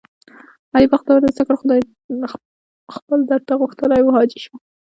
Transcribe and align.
علي 0.73 0.87
بختور 0.93 1.17
دی 1.23 1.29
سږ 1.37 1.45
کال 1.47 1.57
خدای 1.61 1.79
خپل 2.95 3.19
درته 3.29 3.53
غوښتلی 3.61 4.01
و. 4.03 4.13
حاجي 4.15 4.39
شو، 4.43 4.53